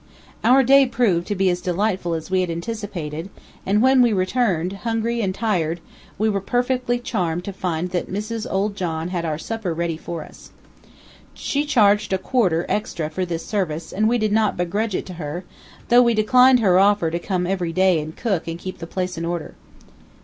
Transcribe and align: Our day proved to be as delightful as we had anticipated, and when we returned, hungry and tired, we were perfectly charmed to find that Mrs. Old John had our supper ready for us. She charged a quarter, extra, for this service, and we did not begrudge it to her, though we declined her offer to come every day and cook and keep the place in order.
Our 0.43 0.63
day 0.63 0.87
proved 0.87 1.27
to 1.27 1.35
be 1.35 1.47
as 1.51 1.61
delightful 1.61 2.15
as 2.15 2.31
we 2.31 2.41
had 2.41 2.49
anticipated, 2.49 3.29
and 3.67 3.83
when 3.83 4.01
we 4.01 4.13
returned, 4.13 4.73
hungry 4.77 5.21
and 5.21 5.31
tired, 5.35 5.79
we 6.17 6.27
were 6.27 6.41
perfectly 6.41 6.97
charmed 6.97 7.43
to 7.43 7.53
find 7.53 7.91
that 7.91 8.09
Mrs. 8.11 8.47
Old 8.49 8.75
John 8.75 9.09
had 9.09 9.25
our 9.25 9.37
supper 9.37 9.75
ready 9.75 9.97
for 9.97 10.23
us. 10.23 10.49
She 11.35 11.65
charged 11.65 12.13
a 12.13 12.17
quarter, 12.17 12.65
extra, 12.67 13.11
for 13.11 13.25
this 13.27 13.45
service, 13.45 13.93
and 13.93 14.09
we 14.09 14.17
did 14.17 14.31
not 14.31 14.57
begrudge 14.57 14.95
it 14.95 15.05
to 15.05 15.13
her, 15.21 15.43
though 15.89 16.01
we 16.01 16.15
declined 16.15 16.61
her 16.61 16.79
offer 16.79 17.11
to 17.11 17.19
come 17.19 17.45
every 17.45 17.71
day 17.71 17.99
and 17.99 18.17
cook 18.17 18.47
and 18.47 18.57
keep 18.57 18.79
the 18.79 18.87
place 18.87 19.19
in 19.19 19.23
order. 19.25 19.53